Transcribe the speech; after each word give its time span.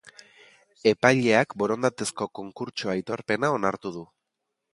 Epaileak 0.91 1.53
borondatezko 1.63 2.29
konkurtso 2.41 2.91
aitorpena 2.95 3.53
onartu 3.59 3.95
du. 4.01 4.05